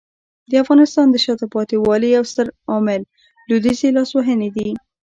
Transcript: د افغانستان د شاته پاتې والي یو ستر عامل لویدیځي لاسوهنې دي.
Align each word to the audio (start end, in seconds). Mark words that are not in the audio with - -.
د 0.49 0.53
افغانستان 0.63 1.07
د 1.11 1.15
شاته 1.23 1.45
پاتې 1.53 1.75
والي 1.79 2.09
یو 2.15 2.23
ستر 2.31 2.47
عامل 2.69 3.01
لویدیځي 3.47 3.89
لاسوهنې 3.97 4.49
دي. 4.55 4.69